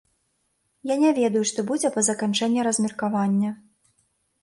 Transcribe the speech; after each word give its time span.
Я 0.93 0.97
не 1.03 1.11
ведаю, 1.19 1.45
што 1.51 1.67
будзе 1.73 1.93
па 1.99 2.07
заканчэнні 2.09 2.61
размеркавання. 2.71 3.57